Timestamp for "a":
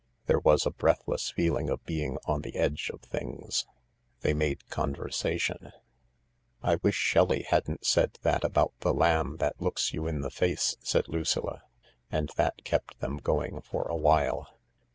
0.65-0.71, 13.83-13.95